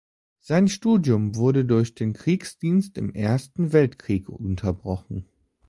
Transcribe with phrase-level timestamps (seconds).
[0.39, 5.27] Sein Studium wurde durch den Kriegsdienst im Ersten Weltkrieg unterbrochen.